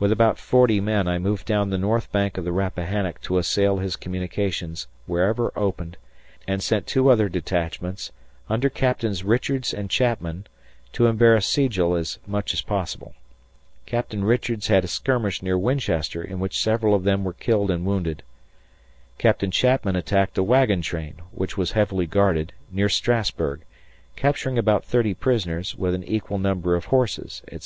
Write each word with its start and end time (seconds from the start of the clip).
With 0.00 0.10
about 0.10 0.38
40 0.40 0.80
men 0.80 1.06
I 1.06 1.18
moved 1.20 1.46
down 1.46 1.70
the 1.70 1.78
north 1.78 2.10
bank 2.10 2.36
of 2.36 2.42
the 2.44 2.50
Rappahannock 2.50 3.20
to 3.20 3.38
assail 3.38 3.78
his 3.78 3.94
communications 3.94 4.88
wherever 5.06 5.52
opened, 5.54 5.98
and 6.48 6.60
sent 6.60 6.84
two 6.88 7.08
other 7.08 7.28
detachments, 7.28 8.10
under 8.48 8.68
Captains 8.68 9.22
Richards 9.22 9.72
and 9.72 9.88
Chapman, 9.88 10.48
to 10.94 11.06
embarrass 11.06 11.46
Sigel 11.46 11.94
as 11.94 12.18
much 12.26 12.52
as 12.52 12.60
possible. 12.60 13.14
Captain 13.86 14.24
Richards 14.24 14.66
had 14.66 14.82
a 14.82 14.88
skirmish 14.88 15.44
near 15.44 15.56
Winchester 15.56 16.24
in 16.24 16.40
which 16.40 16.60
several 16.60 16.92
of 16.92 17.04
them 17.04 17.22
were 17.22 17.32
killed 17.32 17.70
and 17.70 17.86
wounded. 17.86 18.24
Captain 19.16 19.52
Chapman 19.52 19.94
attacked 19.94 20.36
a 20.36 20.42
wagon 20.42 20.82
train, 20.82 21.20
which 21.30 21.56
was 21.56 21.70
heavily 21.70 22.06
guarded, 22.08 22.52
near 22.72 22.88
Strassburg, 22.88 23.60
capturing 24.16 24.58
about 24.58 24.84
30 24.84 25.14
prisoners 25.14 25.76
with 25.76 25.94
an 25.94 26.02
equal 26.02 26.38
number 26.40 26.74
of 26.74 26.86
horses, 26.86 27.42
etc. 27.46 27.60